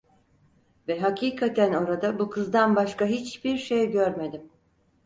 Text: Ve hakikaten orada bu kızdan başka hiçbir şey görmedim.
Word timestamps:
Ve 0.87 0.99
hakikaten 0.99 1.73
orada 1.73 2.19
bu 2.19 2.29
kızdan 2.29 2.75
başka 2.75 3.05
hiçbir 3.05 3.57
şey 3.57 3.91
görmedim. 3.91 4.49